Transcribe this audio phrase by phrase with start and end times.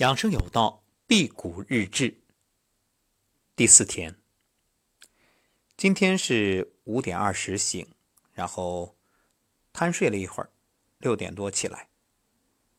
[0.00, 2.22] 养生有道，辟谷日志。
[3.54, 4.16] 第四天。
[5.76, 7.86] 今天是五点二十醒，
[8.32, 8.96] 然后
[9.74, 10.48] 贪睡了一会儿，
[10.96, 11.90] 六点多起来，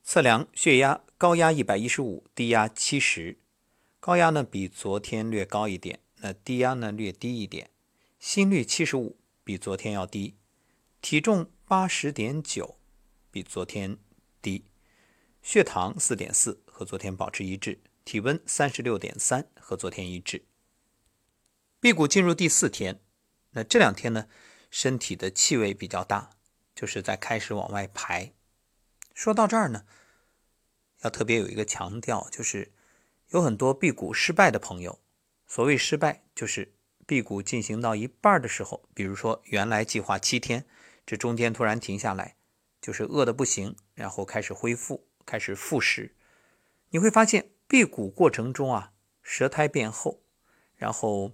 [0.04, 3.38] 测量血压，高压一百一十五，低压七十，
[4.00, 7.70] 高压呢比昨天略高一点，那低压呢略低一点，
[8.18, 10.38] 心率七十五，比昨天要低，
[11.04, 12.80] 体重八十点九，
[13.30, 14.00] 比昨天
[14.42, 14.66] 低。
[15.44, 20.46] 血糖四点四，和昨天保持一致；体温三十六点三，和昨天一致。
[21.80, 23.00] 辟谷进入第四天，
[23.52, 24.28] 那这两天呢，
[24.72, 26.32] 身体的气味比较大，
[26.74, 28.34] 就是在开始往外排。
[29.14, 29.86] 说到这儿呢，
[31.04, 32.72] 要特别有一个强调，就是
[33.30, 35.00] 有很多辟谷失败的朋友。
[35.46, 36.74] 所谓失败，就是
[37.06, 40.66] 辟谷进行到一半的时候，比如说原来计划七天，
[41.06, 42.38] 这中间突然停下来，
[42.82, 45.06] 就是饿得不行，然后开始恢复。
[45.24, 46.16] 开始复食，
[46.92, 50.22] 你会发现辟谷过程中啊，舌苔变厚，
[50.76, 51.34] 然后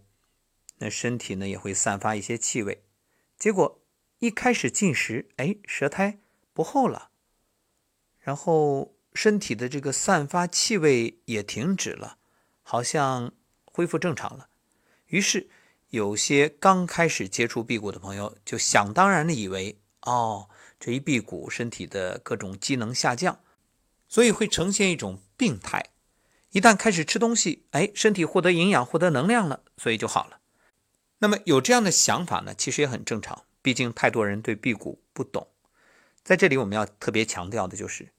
[0.77, 2.83] 那身体呢也会散发一些气味。
[3.37, 3.83] 结果
[4.19, 6.19] 一开始进食，哎，舌苔
[6.53, 7.09] 不厚了，
[8.19, 12.17] 然后身体的这个散发气味也停止了，
[12.61, 13.33] 好像
[13.65, 14.49] 恢复正常了。
[15.07, 15.49] 于是
[15.89, 23.39] 有些刚开始接触辟谷的朋友就想当然的以为，哦，这一辟谷身体的各种机能下降。
[24.07, 25.89] 所以会呈现一种病态，
[26.51, 30.39] 一旦开始吃东西，哎，身体获得营养、获得能量了，所以就好了。
[31.19, 35.47] 那么有这样的想法呢，其实也很正常，毕竟太多人对辟谷不懂。
[36.23, 38.13] 在这里我们要特别强调的就是，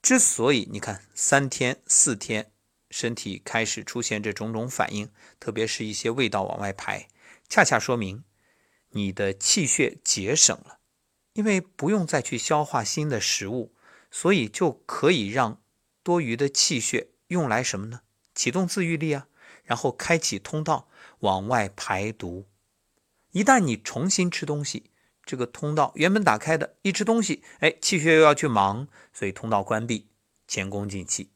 [0.00, 2.50] 之所以你看三天、四天，
[2.90, 7.08] 身体开始出现这种种反应，特别是一些味道往外排，
[7.48, 8.24] 恰恰说明
[8.90, 10.78] 你的气血节省了，
[11.32, 13.74] 因为不用再去消化新的食物。
[14.14, 15.60] 所以就可以让
[16.04, 18.02] 多余的气血用来什么呢？
[18.32, 19.26] 启动自愈力啊，
[19.64, 22.46] 然后开启通道往外排毒。
[23.32, 24.92] 一旦你重新吃东西，
[25.24, 30.06] 这个通道原本打开的，一吃东西，哎，气血又要去忙，所以通道关闭，
[30.46, 31.32] 前功尽弃，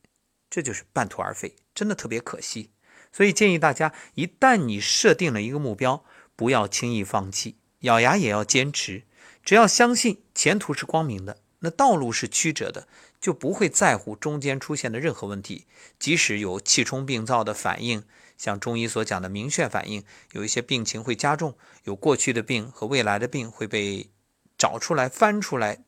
[0.49, 2.71] 这就是半途而废，真的特别可惜。
[3.11, 6.05] 所以建议大家，一旦你设定了一个目标，
[6.37, 9.03] 不要轻易放弃，咬牙也要坚持，
[9.43, 11.39] 只要相信前途是光明的。
[11.61, 12.87] 那道路是曲折的，
[13.21, 15.67] 就不会在乎中间出现的任何问题。
[15.99, 18.05] 即使有气冲病灶的反应，
[18.37, 24.11] 像中医所讲的明眩反应，有一些病情会加重，有过去的病和未来的病会被
[24.57, 25.85] 找出来、翻出来，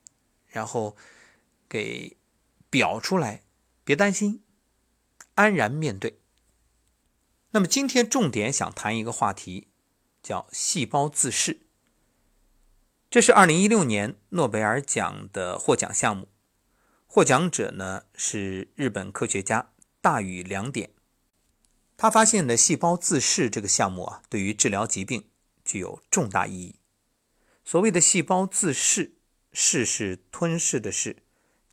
[0.49, 0.97] 然后
[1.69, 2.17] 给
[2.69, 3.43] 表出来。
[3.85, 4.43] 别担心，
[5.35, 6.21] 安然面对。
[7.53, 9.69] 那么今天重点想谈一个话题，
[10.23, 11.63] 叫细胞自噬。
[13.11, 16.29] 这是二零一六年诺贝尔奖的获奖项目，
[17.09, 20.91] 获奖者呢是日本科学家大宇良典。
[21.97, 25.29] 他发现的细胞自噬这个项目啊，对于治疗疾病
[25.65, 26.77] 具有重大意义。
[27.65, 29.17] 所谓的细胞自噬，
[29.53, 31.17] 噬是吞噬的噬，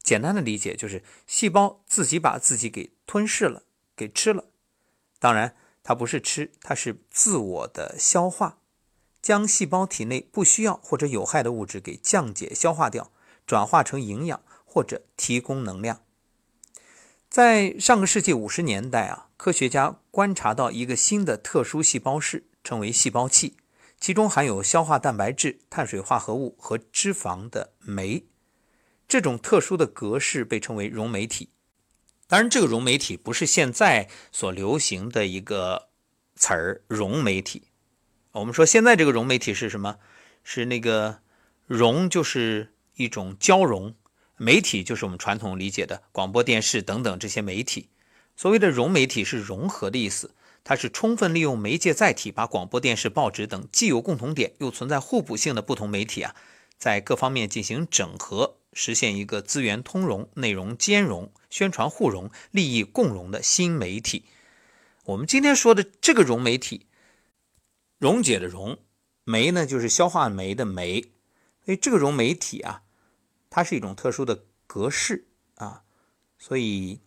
[0.02, 3.62] 简单的理解就是细胞自己把自己给吞噬了，
[3.96, 4.46] 给吃了。
[5.20, 8.58] 当然，它不是吃，它是自我的消化。
[9.22, 13.12] 将细胞体内不需要或者有害的物质给降解、消化掉，
[13.46, 16.02] 转化成营养或者提供能量。
[17.30, 23.58] 在上个世纪五十年代啊，科学家观察到一个新的特殊细胞室，称为细胞器，
[24.00, 28.26] 其中含有消化蛋白质、碳水化合物和脂肪的酶。
[29.10, 31.50] 这种特殊的格式被称为溶酶体。
[32.28, 35.90] 当然，这个溶酶体不是现在所流行的一个
[36.36, 37.70] 词儿——溶酶体。
[38.40, 39.98] 我们说现在这个融媒体是什么？
[40.44, 41.20] 是那个
[41.66, 43.94] 融，就是一种交融；
[44.38, 47.90] 媒体就是我们传统理解的广播电视等等这些媒体。
[48.36, 56.36] 所谓的融媒体是融合的意思，它是充分利用媒介载体，把广播电视、报纸等既有共同点又存在互补性的不同媒体啊，
[56.78, 64.26] 在各方面进行整合，实现一个资源通融、内容兼容、宣传互融、利益共融的新媒体。
[65.06, 66.87] 我们今天说的这个融媒体。
[67.98, 68.78] 溶解的溶，
[69.24, 71.02] 酶呢就是消化酶的酶，
[71.66, 72.84] 所以这个溶酶体啊，
[73.50, 75.84] 它是一种特殊的格式啊，
[76.38, 77.02] 所以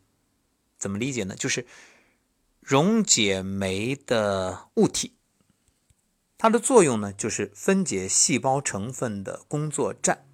[0.77, 1.37] 怎么理解呢？
[1.37, 1.67] 就是
[2.61, 5.17] 溶解酶的物体，
[6.37, 10.27] 它的作用呢就是分解细胞成分的工作站。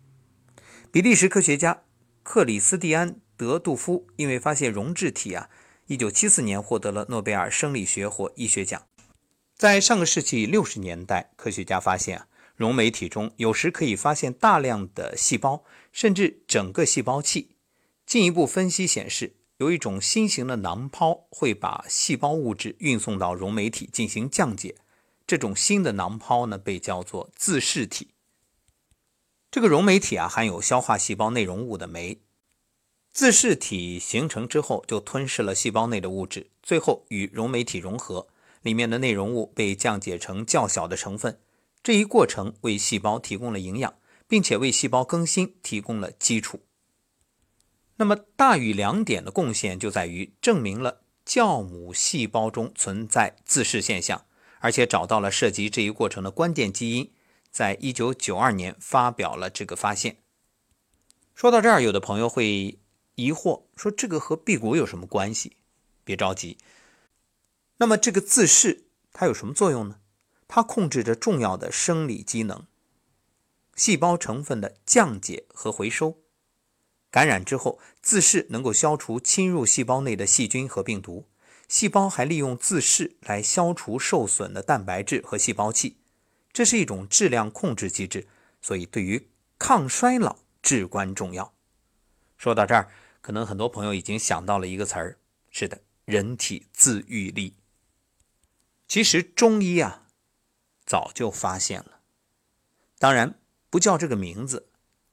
[0.90, 1.82] 比利时科学家
[2.22, 5.50] 克里斯蒂安·德杜夫因为发现溶质体啊，
[5.86, 8.86] 一九七四年获得了诺贝尔生理学或医学奖。
[9.56, 17.56] 在上个世纪六十年代，科学家发现啊，溶酶体中有时可以发现大量的细胞，甚至整个细胞器。
[18.04, 24.76] 进一步分析显示，有一种新型的囊泡会把细胞物质运送到溶酶体进行降解，
[25.26, 28.10] 这种新的囊泡呢被叫做自噬体。
[29.50, 32.20] 这个溶酶体啊含有消化细胞内容物的酶，
[33.10, 38.28] 自噬体形成之后就吞噬了细胞内的物质，最后与溶酶体融合，
[38.66, 41.40] 里面的内容物被降解成较小的成分。
[41.82, 43.94] 这一过程为细胞提供了营养，
[44.26, 46.62] 并且为细胞更新提供了基础。
[47.98, 54.26] 那么大于两点的贡献就在于证明了酵母细胞中存在自噬现象，
[54.58, 57.12] 而且找到了涉及这一过程的关键基因。
[57.50, 60.18] 在一九九二年发表了这个发现。
[61.34, 62.78] 说到这儿，有的朋友会
[63.14, 65.56] 疑惑说：“这个和辟谷有什么关系？”
[66.04, 66.58] 别着急。
[67.78, 70.00] 那么这个自噬它有什么作用呢？
[70.48, 72.66] 它控制着重要的生理机能，
[73.74, 76.18] 细胞成分的降解和回收。
[77.10, 81.28] 感染之后，自噬能够消除侵入细胞内的细菌和病毒。
[81.68, 85.96] 细胞还利用自噬来消除受损的蛋白质和细胞器。
[86.52, 88.28] 这是一种质量控制机制，
[88.62, 91.52] 所以对于抗衰老至关重要。
[92.38, 92.88] 说到这儿，
[93.20, 95.18] 可能很多朋友已经想到了一个词儿，
[95.50, 97.54] 是的，人体自愈力。
[98.88, 100.06] 其实中医啊，
[100.84, 102.00] 早就发现了，
[102.98, 103.38] 当然
[103.68, 104.68] 不叫这个名字，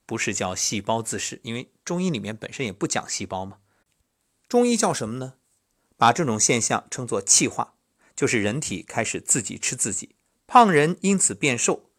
[0.05, 3.57] 不是叫细胞自噬，因为中医里面本身也不讲细胞嘛。
[4.47, 5.33] 中医叫什么呢？
[5.97, 7.75] 把这种现象称作气化，
[8.15, 10.15] 就是人体开始自己吃自己。
[10.45, 11.89] 胖人因此变瘦，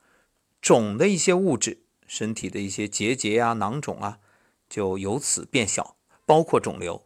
[0.60, 4.20] 肿的一些物质，身体的一些结节啊、囊肿啊，
[4.68, 7.04] 就由此变小，包括肿瘤，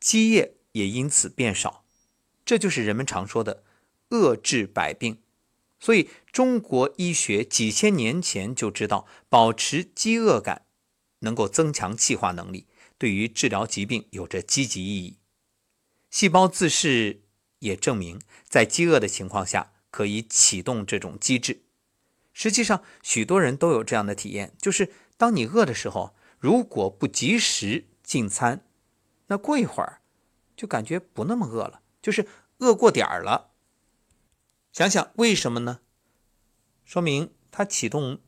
[0.00, 1.84] 积液也因此变少，
[2.44, 3.62] 这就是人们常说的
[4.10, 5.18] “遏制百病”。
[5.80, 10.66] 所以，中国医学几千年前就知道，保持饥饿感
[11.20, 12.66] 能够增强气化能力，
[12.96, 15.18] 对于治疗疾病有着积极意义。
[16.10, 17.22] 细胞自噬
[17.58, 19.72] 也证明，在饥饿的情况下。
[19.94, 21.62] 可以启动这种机制。
[22.32, 28.66] 实际上，许多人都有这样的体验，就是当你饿的时候，如果不及时进餐，
[29.28, 30.00] 那过一会儿
[30.56, 32.26] 就感觉不那么饿了，就是
[32.58, 33.53] 饿过点儿了。
[34.74, 35.82] 想想为什么呢？
[36.84, 38.20] 说明它启动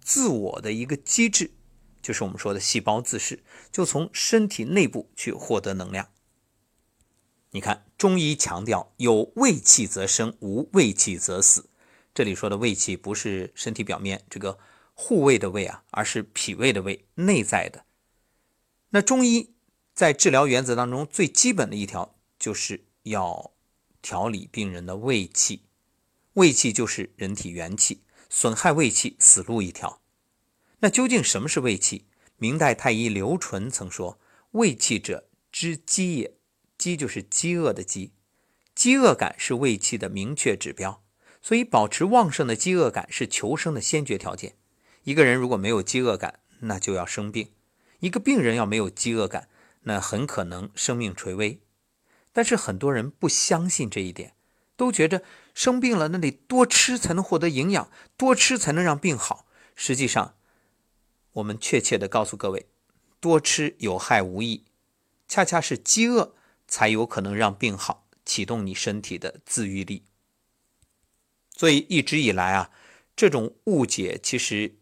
[0.00, 1.52] 自我的一个机制，
[2.00, 6.08] 就是我们说的细胞自噬，就从身体内部去获得能量。
[7.50, 11.68] 你看，中医强调有胃气则生，无胃气则死。
[12.14, 14.58] 这里说的胃气不是身体表面这个
[14.94, 17.84] 护卫的胃啊，而是脾胃的胃，内在的。
[18.88, 19.54] 那中医
[19.92, 23.52] 在治疗原则当中最基本的一条，就是要
[24.00, 25.66] 调理病人的胃气。
[26.34, 30.00] 胃气就是人体元气，损害胃气，死路一条。
[30.80, 32.06] 那究竟什么是胃气？
[32.38, 34.18] 明代太医刘纯曾说
[34.52, 36.36] ：“胃气者，知饥也。”
[36.76, 38.12] 饥就是饥饿的饥，
[38.74, 41.04] 饥饿感是胃气的明确指标，
[41.40, 44.56] 所以保持旺盛的饥饿感是求生的先决条件。
[45.04, 47.52] 一个人如果没有饥饿感，那就要生病；
[48.00, 49.48] 一个病人要没有饥饿感，
[49.82, 51.60] 那很可能生命垂危。
[52.32, 54.34] 但是很多人不相信这一点，
[54.82, 55.22] 都觉着
[55.54, 59.46] 生病了那得多吃才能获得营养，多吃才能让病好。
[59.76, 60.34] 实际上，
[61.34, 62.66] 我们确切的告诉各位，
[63.20, 64.64] 多吃有害无益，
[65.28, 66.34] 恰恰是饥饿。
[66.66, 70.04] 才有可能让病好，启动你身体的自愈力。
[71.54, 72.70] 所以一直以来啊，
[73.14, 74.76] 这种误解其实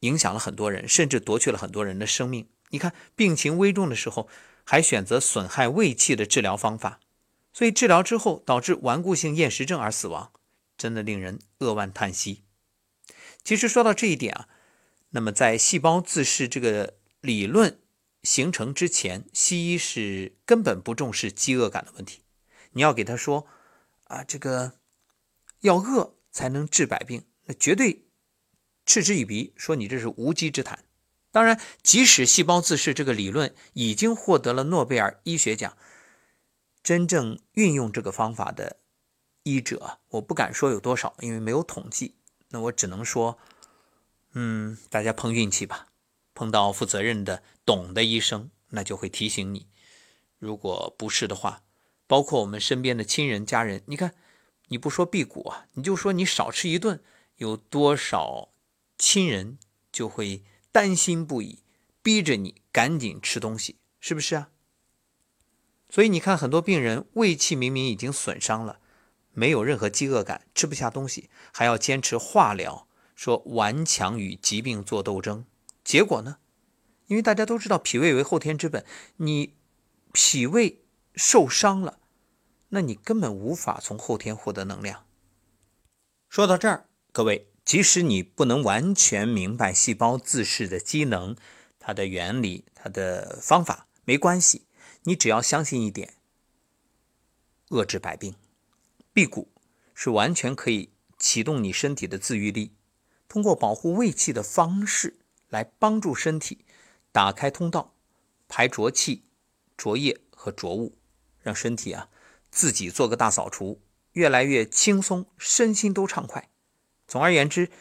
[0.00, 2.46] 影响了很多人，甚至夺去了很多人的生命。
[2.68, 4.28] 你看，病情危重的时候，
[4.64, 7.00] 还选择损害胃气的治疗方法，
[7.54, 10.30] 所以治疗之后导致顽固性厌食症而死亡，
[10.76, 12.42] 真的令人扼腕叹息。
[13.42, 14.48] 其实说到这一点啊，
[15.10, 17.78] 那么在细胞自噬这个理论。
[18.22, 22.22] 形成之前，西医是根本不重视饥饿感的问题。
[22.72, 23.46] 你要给他说，
[24.04, 24.78] 啊，这个
[25.60, 28.06] 要饿才能治百病，那绝对
[28.86, 30.86] 嗤之以鼻，说你这是无稽之谈。
[31.32, 35.76] 当然，即使细胞自噬这个理论已经获得了诺贝尔医学奖，
[36.84, 38.76] 真正运用这个方法的
[39.42, 42.16] 医者，我不敢说有多少，因为没有统计。
[42.50, 43.38] 那我只能说，
[44.34, 45.88] 嗯，大家碰运气吧。
[46.34, 49.68] 碰到负责任的、懂的医生，那就会提醒你；
[50.38, 51.62] 如果不是的话，
[52.06, 54.14] 包括我们身边的亲人、家人，你看，
[54.66, 57.02] 你不说辟谷啊，你就说你少吃一顿，
[57.36, 58.50] 有多少
[58.98, 59.58] 亲人
[59.90, 61.60] 就会担心不已，
[62.02, 64.50] 逼着你赶紧吃东西，是不是啊？
[65.94, 68.80] 所以你看，很多病人胃气明明已经损伤了，
[69.32, 75.44] 没有任何饥饿感，吃不下东西，还要坚持化疗，说顽强与疾病做斗争。
[75.84, 76.38] 结果呢？
[77.06, 78.84] 因为大家都知道脾胃为后天之本，
[79.18, 79.54] 你
[80.12, 80.82] 脾胃
[81.14, 82.00] 受伤了，
[82.70, 85.06] 那你根本无法从后天获得能量。
[86.28, 91.36] 说到这儿，各位，即使你不能完全明白细胞自噬的机能、
[91.78, 94.66] 它的原理、它的方法，没关系，
[95.04, 96.14] 你只要相信一点：
[97.68, 98.34] 遏制百病，
[99.12, 99.48] 辟谷
[99.94, 102.72] 是完全可以启动你身体的自愈力，
[103.28, 105.18] 通过保护胃气的方式
[105.48, 106.64] 来帮助身体
[107.12, 107.94] 打开通道，
[108.48, 109.22] 排浊气。
[109.76, 110.96] 浊液和浊物，
[111.40, 112.08] 让身体啊
[112.48, 113.80] 自己做个大扫除，
[114.12, 116.48] 越来越轻松，身心都畅快。
[117.08, 117.72] 总而言之，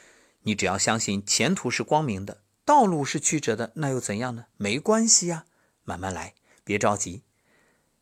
[0.42, 4.48] 你只要相信前途是光明的，道路是曲折的，那又怎样呢？
[4.58, 5.46] 没关系呀，
[5.84, 7.24] 慢慢来，别着急。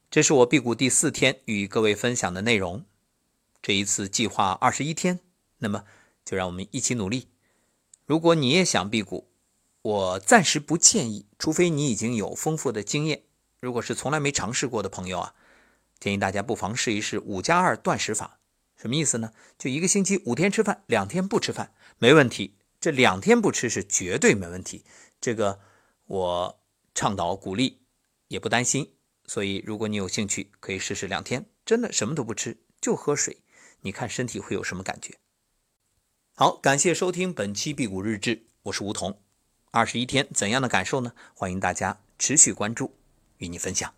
[0.09, 2.85] 这是我辟谷第四天与各位分享的内容。
[3.61, 5.19] 这一次计划二十一天，
[5.59, 5.85] 那么
[6.25, 7.29] 就让我们一起努力。
[8.05, 9.29] 如果你也想辟谷，
[9.81, 13.23] 我暂时不建议，除非你已经有丰富的经验。
[13.59, 15.35] 如果是从来没尝试过的朋友啊，
[15.99, 18.39] 建议大家不妨试一试五加二断食法。
[18.75, 19.31] 什么意思呢？
[19.57, 22.55] 就一个星期五天吃饭，两天不吃饭，没问题。
[22.79, 24.83] 这两天不吃是绝对没问题。
[25.21, 25.59] 这个
[26.07, 26.59] 我
[26.95, 27.81] 倡导鼓励，
[28.31, 28.93] 也不担心。
[29.27, 33.37] 所以如果你有兴趣，可以试试两天，真的什么都不吃，就喝水，
[33.81, 35.17] 你看身体会有什么感觉？
[36.33, 39.19] 好，感谢收听本期辟谷日志，我是吴桐。
[39.71, 41.13] 二十一天怎样的感受呢？
[41.35, 42.95] 欢迎大家持续关注。
[43.37, 43.93] 与你分享。